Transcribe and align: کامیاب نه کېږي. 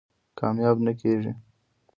کامیاب 0.39 0.77
نه 0.85 0.93
کېږي. 0.99 1.31